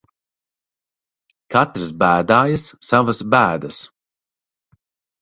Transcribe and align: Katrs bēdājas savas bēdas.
Katrs 1.57 1.93
bēdājas 2.05 2.67
savas 2.91 3.23
bēdas. 3.37 3.87